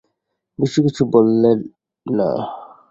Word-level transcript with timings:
বিশেষ 0.59 0.81
কিছু 0.85 1.03
বললে 1.13 1.51
না। 2.05 2.29